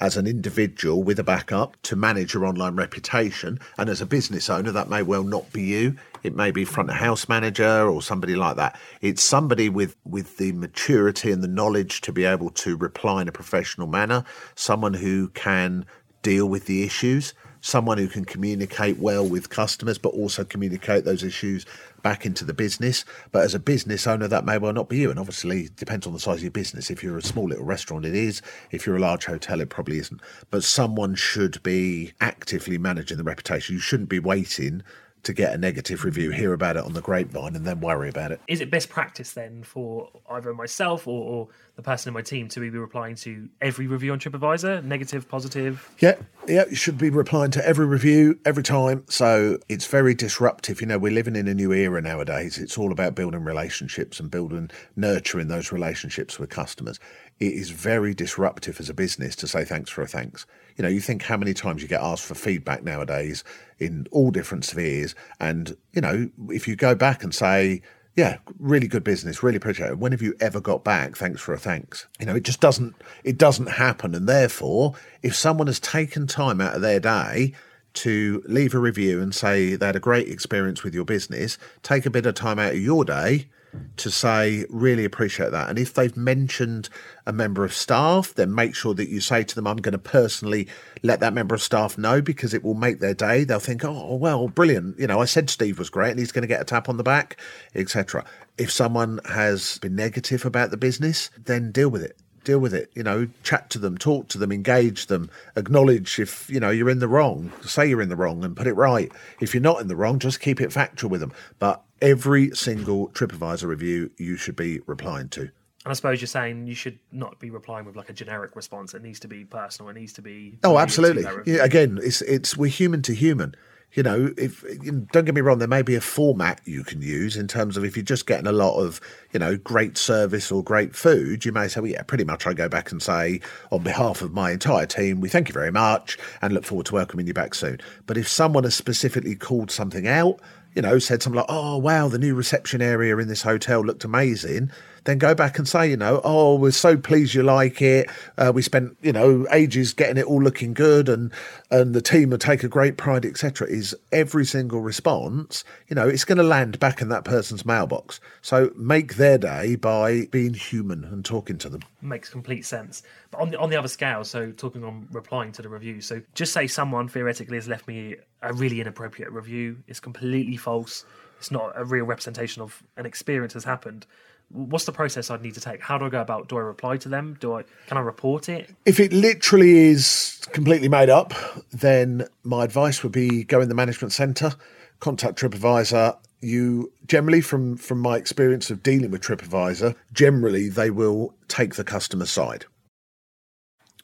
[0.00, 3.58] as an individual with a backup to manage your online reputation.
[3.76, 5.96] And as a business owner, that may well not be you.
[6.22, 8.78] It may be front of house manager or somebody like that.
[9.00, 13.28] It's somebody with, with the maturity and the knowledge to be able to reply in
[13.28, 15.84] a professional manner, someone who can
[16.22, 21.22] deal with the issues someone who can communicate well with customers, but also communicate those
[21.22, 21.66] issues
[22.02, 23.04] back into the business.
[23.32, 25.10] But as a business owner, that may well not be you.
[25.10, 26.90] And obviously, depends on the size of your business.
[26.90, 28.42] If you're a small little restaurant, it is.
[28.70, 30.20] If you're a large hotel, it probably isn't.
[30.50, 33.74] But someone should be actively managing the reputation.
[33.74, 34.82] You shouldn't be waiting
[35.22, 38.32] to get a negative review, hear about it on the grapevine, and then worry about
[38.32, 38.40] it.
[38.48, 42.48] Is it best practice then for either myself or, or the person in my team
[42.48, 45.88] to be replying to every review on TripAdvisor, negative, positive?
[45.98, 49.04] Yeah, yeah, you should be replying to every review every time.
[49.08, 50.80] So it's very disruptive.
[50.80, 52.58] You know, we're living in a new era nowadays.
[52.58, 56.98] It's all about building relationships and building, nurturing those relationships with customers.
[57.38, 60.46] It is very disruptive as a business to say thanks for a thanks.
[60.78, 63.44] You know, you think how many times you get asked for feedback nowadays
[63.78, 65.14] in all different spheres.
[65.40, 67.82] And, you know, if you go back and say,
[68.14, 69.98] yeah, really good business, really appreciate it.
[69.98, 72.06] When have you ever got back thanks for a thanks?
[72.18, 74.14] You know, it just doesn't it doesn't happen.
[74.14, 77.52] And therefore, if someone has taken time out of their day
[77.94, 82.06] to leave a review and say they had a great experience with your business, take
[82.06, 83.48] a bit of time out of your day
[83.96, 85.68] to say, really appreciate that.
[85.68, 86.88] And if they've mentioned
[87.26, 89.98] a member of staff, then make sure that you say to them, I'm going to
[89.98, 90.68] personally
[91.02, 93.44] let that member of staff know because it will make their day.
[93.44, 94.98] They'll think, oh, well, brilliant.
[94.98, 96.96] You know, I said Steve was great and he's going to get a tap on
[96.96, 97.40] the back,
[97.74, 98.24] etc.
[98.56, 102.90] If someone has been negative about the business, then deal with it deal with it.
[102.94, 106.88] You know, chat to them, talk to them, engage them, acknowledge if you know you're
[106.88, 109.12] in the wrong, say you're in the wrong, and put it right.
[109.40, 111.32] If you're not in the wrong, just keep it factual with them.
[111.58, 115.42] But every single TripAdvisor review you should be replying to.
[115.42, 118.94] And I suppose you're saying you should not be replying with like a generic response.
[118.94, 119.90] It needs to be personal.
[119.90, 120.58] It needs to be.
[120.64, 121.24] Oh, absolutely.
[121.46, 123.54] Yeah, again, it's it's we're human to human
[123.94, 124.64] you know, if
[125.12, 127.84] don't get me wrong, there may be a format you can use in terms of
[127.84, 129.00] if you're just getting a lot of,
[129.32, 132.52] you know, great service or great food, you may say, well, yeah, pretty much I
[132.52, 133.40] go back and say,
[133.72, 136.94] on behalf of my entire team, we thank you very much and look forward to
[136.94, 137.80] welcoming you back soon.
[138.06, 140.40] But if someone has specifically called something out,
[140.74, 144.04] you know, said something like, oh, wow, the new reception area in this hotel looked
[144.04, 144.70] amazing,
[145.08, 148.10] then go back and say, you know, oh, we're so pleased you like it.
[148.36, 151.32] Uh, we spent, you know, ages getting it all looking good, and
[151.70, 153.66] and the team would take a great pride, etc.
[153.68, 158.20] Is every single response, you know, it's going to land back in that person's mailbox.
[158.42, 161.80] So make their day by being human and talking to them.
[162.02, 163.02] Makes complete sense.
[163.30, 166.02] But on the on the other scale, so talking on replying to the review.
[166.02, 169.78] So just say someone theoretically has left me a really inappropriate review.
[169.86, 171.06] It's completely false.
[171.38, 174.06] It's not a real representation of an experience has happened
[174.50, 175.80] what's the process I'd need to take?
[175.82, 176.48] How do I go about?
[176.48, 177.36] Do I reply to them?
[177.40, 178.74] Do I can I report it?
[178.86, 181.34] If it literally is completely made up,
[181.70, 184.52] then my advice would be go in the management centre,
[185.00, 186.16] contact TripAdvisor.
[186.40, 191.84] You generally, from from my experience of dealing with TripAdvisor, generally they will take the
[191.84, 192.66] customer side.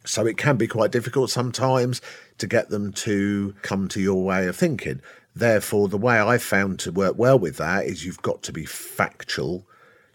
[0.07, 2.03] So it can be quite difficult sometimes
[2.37, 5.01] to get them to come to your way of thinking.
[5.35, 8.67] Therefore, the way I've found to work well with that is you've got to be
[8.67, 9.67] factual.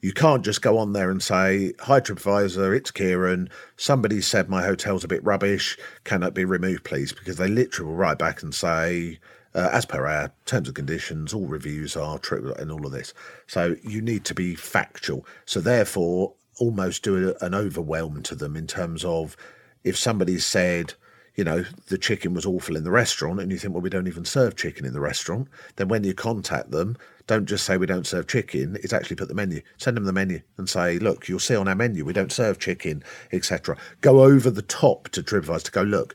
[0.01, 3.49] You can't just go on there and say, Hi, TripAdvisor, it's Keiran.
[3.75, 5.77] Somebody said my hotel's a bit rubbish.
[6.05, 7.11] Can it be removed, please?
[7.11, 9.19] Because they literally will write back and say,
[9.53, 13.13] uh, as per our terms and conditions, all reviews are true and all of this.
[13.47, 15.25] So you need to be factual.
[15.45, 19.35] So, therefore, almost do an overwhelm to them in terms of
[19.83, 20.93] if somebody said,
[21.39, 24.09] you know, the chicken was awful in the restaurant, and you think, well, we don't
[24.09, 25.47] even serve chicken in the restaurant,
[25.77, 26.97] then when you contact them,
[27.27, 29.61] don't just say we don't serve chicken, it's actually put the menu.
[29.77, 32.59] Send them the menu and say, look, you'll see on our menu we don't serve
[32.59, 33.77] chicken, etc.
[34.01, 36.13] Go over the top to TripAdvisor to go, look,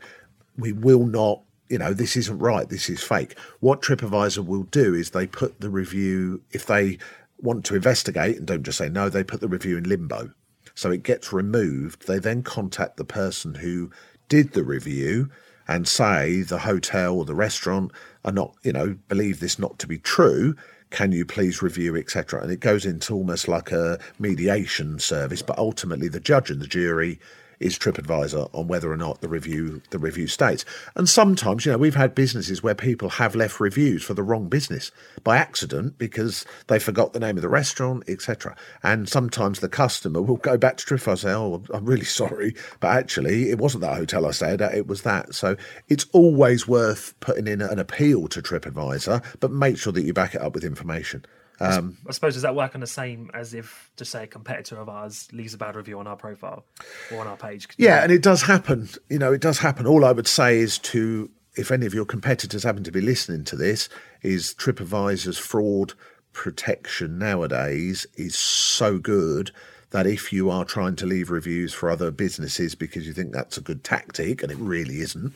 [0.59, 3.39] we will not you know, this isn't right, this is fake.
[3.61, 6.99] What TripAdvisor will do is they put the review, if they
[7.39, 10.31] want to investigate and don't just say no, they put the review in limbo.
[10.75, 12.07] So it gets removed.
[12.07, 13.91] They then contact the person who
[14.29, 15.31] did the review
[15.67, 17.91] and say the hotel or the restaurant
[18.25, 20.55] are not, you know, believe this not to be true.
[20.91, 22.43] Can you please review, etc.?
[22.43, 26.67] And it goes into almost like a mediation service, but ultimately the judge and the
[26.67, 27.19] jury
[27.61, 30.64] is TripAdvisor on whether or not the review the review states.
[30.95, 34.49] And sometimes, you know, we've had businesses where people have left reviews for the wrong
[34.49, 34.90] business
[35.23, 38.57] by accident because they forgot the name of the restaurant, etc.
[38.83, 42.55] And sometimes the customer will go back to TripAdvisor and say, "Oh, I'm really sorry,
[42.81, 45.57] but actually it wasn't that hotel I stayed at; it was that." So
[45.88, 50.35] it's always worth putting in an appeal to TripAdvisor, but make sure that you back
[50.35, 51.25] it up with information.
[51.61, 54.77] Um, I suppose does that work on the same as if, just say, a competitor
[54.77, 56.64] of ours leaves a bad review on our profile
[57.12, 57.69] or on our page?
[57.77, 58.88] Yeah, and it does happen.
[59.09, 59.87] You know, it does happen.
[59.87, 63.45] All I would say is to, if any of your competitors happen to be listening
[63.45, 63.88] to this,
[64.23, 65.95] is TripAdvisor's fraud
[66.33, 69.53] protection nowadays is so good
[69.90, 73.57] that if you are trying to leave reviews for other businesses because you think that's
[73.57, 75.33] a good tactic and it really isn't,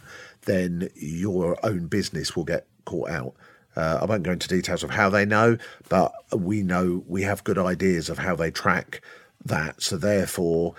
[0.46, 3.34] then your own business will get caught out.
[3.78, 5.56] Uh, I won't go into details of how they know,
[5.88, 9.00] but we know we have good ideas of how they track
[9.44, 9.80] that.
[9.80, 10.74] So therefore,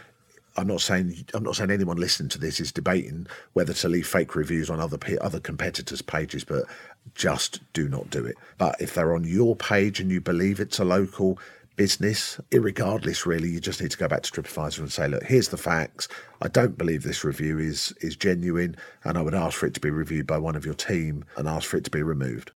[0.57, 4.05] I'm not saying I'm not saying anyone listening to this is debating whether to leave
[4.05, 6.65] fake reviews on other other competitors' pages, but
[7.15, 8.35] just do not do it.
[8.57, 11.39] But if they're on your page and you believe it's a local
[11.77, 15.47] business, regardless, really, you just need to go back to TripAdvisor and say, look, here's
[15.47, 16.09] the facts.
[16.41, 19.79] I don't believe this review is is genuine, and I would ask for it to
[19.79, 22.51] be reviewed by one of your team and ask for it to be removed.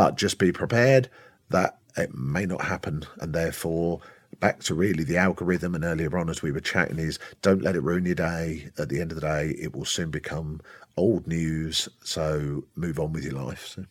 [0.00, 1.10] But just be prepared
[1.50, 4.00] that it may not happen, and therefore
[4.38, 7.76] back to really the algorithm and earlier on as we were chatting is don't let
[7.76, 8.70] it ruin your day.
[8.78, 10.62] At the end of the day it will soon become
[10.96, 11.86] old news.
[12.02, 13.66] So move on with your life.
[13.66, 13.84] So.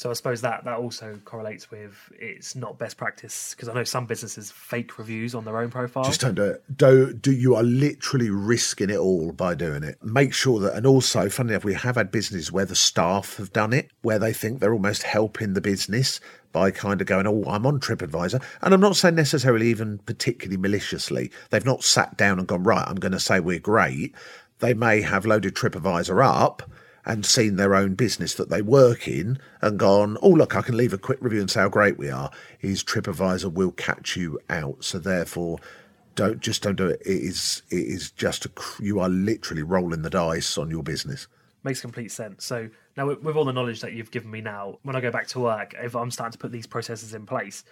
[0.00, 3.84] So I suppose that that also correlates with it's not best practice because I know
[3.84, 6.04] some businesses fake reviews on their own profile.
[6.04, 6.64] Just don't do it.
[6.74, 10.02] Do do you are literally risking it all by doing it.
[10.02, 13.52] Make sure that, and also, funny enough, we have had businesses where the staff have
[13.52, 16.18] done it, where they think they're almost helping the business
[16.50, 18.42] by kind of going, oh, I'm on TripAdvisor.
[18.62, 21.30] And I'm not saying necessarily even particularly maliciously.
[21.50, 24.14] They've not sat down and gone, right, I'm going to say we're great.
[24.60, 26.62] They may have loaded TripAdvisor up
[27.04, 30.76] and seen their own business that they work in and gone, oh, look, I can
[30.76, 34.38] leave a quick review and say how great we are, is TripAdvisor will catch you
[34.48, 34.84] out.
[34.84, 35.58] So therefore,
[36.14, 37.00] don't just don't do it.
[37.00, 41.26] It is it is just a, you are literally rolling the dice on your business.
[41.62, 42.44] Makes complete sense.
[42.44, 45.26] So now, with all the knowledge that you've given me now, when I go back
[45.28, 47.64] to work, if I'm starting to put these processes in place,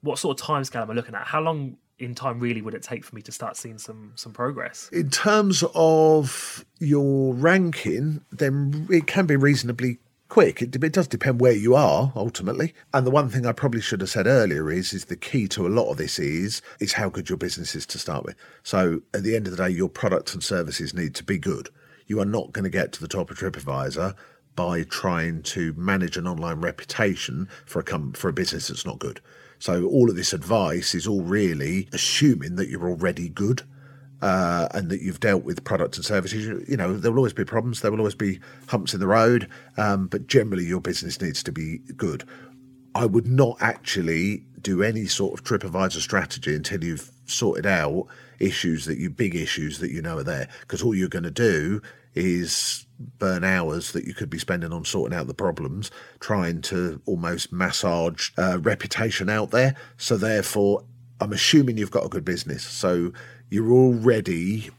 [0.00, 1.26] what sort of time scale am I looking at?
[1.26, 4.32] How long in time really would it take for me to start seeing some some
[4.32, 4.88] progress?
[4.92, 10.60] In terms of your ranking, then it can be reasonably quick.
[10.62, 12.74] It, it, does depend where you are ultimately.
[12.92, 15.66] And the one thing I probably should have said earlier is is the key to
[15.66, 18.36] a lot of this is is how good your business is to start with.
[18.62, 21.70] So at the end of the day, your products and services need to be good.
[22.06, 24.14] You are not going to get to the top of TripAdvisor
[24.54, 28.98] by trying to manage an online reputation for a com- for a business that's not
[28.98, 29.20] good.
[29.58, 33.62] So all of this advice is all really assuming that you're already good.
[34.20, 37.32] Uh, and that you've dealt with products and services, you, you, know, there will always
[37.32, 41.20] be problems, there will always be humps in the road, um, but generally your business
[41.20, 42.24] needs to be good.
[42.96, 48.08] I would not actually do any sort of TripAdvisor strategy until you've sorted out
[48.40, 51.30] issues that you big issues that you know are there, because all you're going to
[51.30, 51.80] do
[52.16, 52.86] is
[53.18, 55.90] burn hours that you could be spending on sorting out the problems,
[56.20, 59.74] trying to almost massage uh, reputation out there.
[59.96, 60.84] So therefore,
[61.20, 62.64] I'm assuming you've got a good business.
[62.64, 63.12] So
[63.50, 64.70] you're already,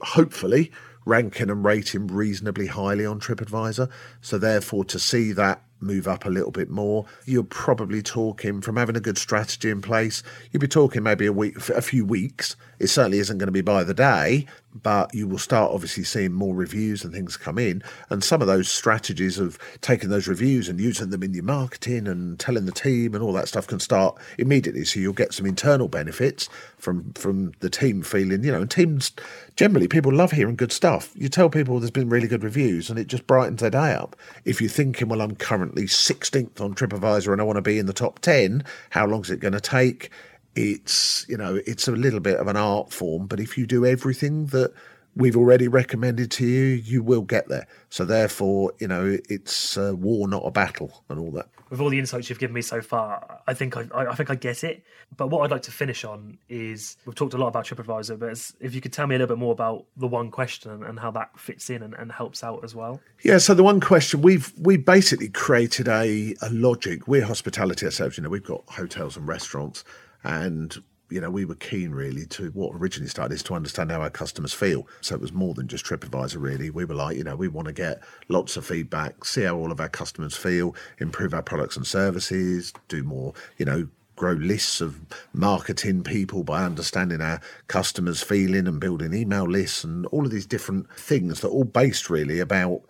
[0.00, 0.70] hopefully,
[1.04, 3.90] ranking and rating reasonably highly on TripAdvisor.
[4.20, 8.76] So therefore, to see that move up a little bit more, you're probably talking from
[8.76, 10.22] having a good strategy in place.
[10.52, 12.56] You'd be talking maybe a week, a few weeks.
[12.82, 16.32] It certainly isn't going to be by the day, but you will start obviously seeing
[16.32, 17.80] more reviews and things come in.
[18.10, 22.08] And some of those strategies of taking those reviews and using them in your marketing
[22.08, 24.84] and telling the team and all that stuff can start immediately.
[24.84, 29.12] So you'll get some internal benefits from from the team feeling, you know, and teams
[29.54, 31.12] generally people love hearing good stuff.
[31.14, 34.16] You tell people there's been really good reviews and it just brightens their day up.
[34.44, 37.86] If you're thinking, well, I'm currently 16th on TripAdvisor and I want to be in
[37.86, 40.10] the top 10, how long is it going to take?
[40.54, 43.86] It's you know it's a little bit of an art form but if you do
[43.86, 44.72] everything that
[45.14, 47.66] we've already recommended to you you will get there.
[47.90, 51.48] So therefore you know it's a war not a battle and all that.
[51.70, 54.34] With all the insights you've given me so far i think i, I think i
[54.34, 54.84] get it.
[55.16, 58.52] But what i'd like to finish on is we've talked a lot about tripadvisor but
[58.60, 61.10] if you could tell me a little bit more about the one question and how
[61.12, 63.00] that fits in and, and helps out as well.
[63.22, 67.08] Yeah so the one question we've we basically created a, a logic.
[67.08, 69.84] We're hospitality ourselves you know we've got hotels and restaurants
[70.24, 74.00] and you know, we were keen really to what originally started is to understand how
[74.00, 74.88] our customers feel.
[75.02, 76.70] So it was more than just TripAdvisor, really.
[76.70, 79.70] We were like, you know, we want to get lots of feedback, see how all
[79.70, 84.80] of our customers feel, improve our products and services, do more, you know, grow lists
[84.80, 85.00] of
[85.34, 90.46] marketing people by understanding our customers' feeling and building email lists and all of these
[90.46, 92.82] different things that are all based really about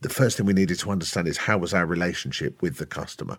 [0.00, 3.38] the first thing we needed to understand is how was our relationship with the customer.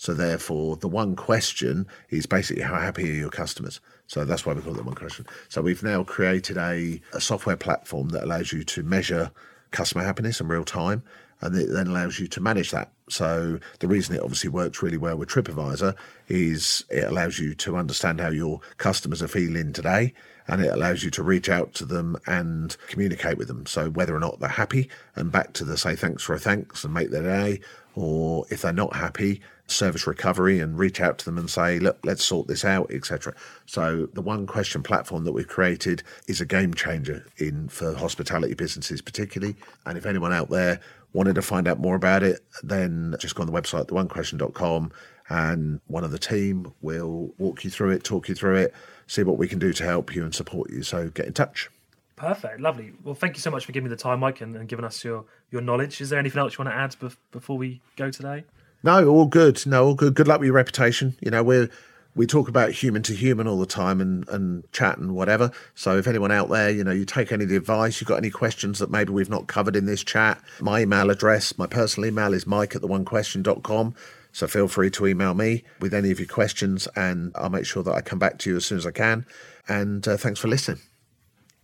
[0.00, 3.82] So therefore, the one question is basically how happy are your customers?
[4.06, 5.26] So that's why we call it the one question.
[5.50, 9.30] So we've now created a, a software platform that allows you to measure
[9.72, 11.02] customer happiness in real time
[11.40, 12.90] and it then allows you to manage that.
[13.08, 15.96] So the reason it obviously works really well with TripAdvisor
[16.28, 20.12] is it allows you to understand how your customers are feeling today
[20.46, 23.66] and it allows you to reach out to them and communicate with them.
[23.66, 26.84] So whether or not they're happy and back to the say thanks for a thanks
[26.84, 27.60] and make their day,
[27.94, 31.98] or if they're not happy, service recovery and reach out to them and say, look,
[32.04, 33.34] let's sort this out, etc.
[33.66, 38.54] So the one question platform that we've created is a game changer in for hospitality
[38.54, 39.54] businesses particularly.
[39.86, 40.80] And if anyone out there
[41.12, 44.92] wanted to find out more about it, then just go on the website, theonequestion.com,
[45.28, 48.74] and one of the team will walk you through it, talk you through it,
[49.06, 50.82] see what we can do to help you and support you.
[50.82, 51.68] So get in touch.
[52.16, 52.92] Perfect, lovely.
[53.02, 55.02] Well, thank you so much for giving me the time, Mike, and, and giving us
[55.02, 56.00] your, your knowledge.
[56.00, 58.44] Is there anything else you want to add bef- before we go today?
[58.82, 59.64] No, all good.
[59.66, 60.14] No, all good.
[60.14, 61.16] Good luck with your reputation.
[61.20, 61.70] You know, we're
[62.14, 65.50] we talk about human to human all the time and, and chat and whatever.
[65.74, 68.16] So if anyone out there, you know, you take any of the advice, you've got
[68.16, 72.08] any questions that maybe we've not covered in this chat, my email address, my personal
[72.08, 73.94] email is mike at the onequestion.com.
[74.32, 77.82] So feel free to email me with any of your questions and I'll make sure
[77.82, 79.26] that I come back to you as soon as I can.
[79.68, 80.80] And uh, thanks for listening.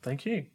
[0.03, 0.47] Thank you.